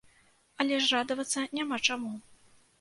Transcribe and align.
Але 0.63 0.79
ж 0.85 0.97
радавацца 0.97 1.45
няма 1.61 1.81
чаму. 1.87 2.13